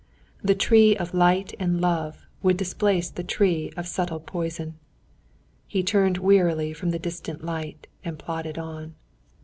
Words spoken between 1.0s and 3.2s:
Light and Love, would displace